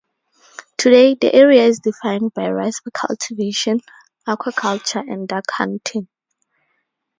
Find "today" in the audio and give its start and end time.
0.79-1.13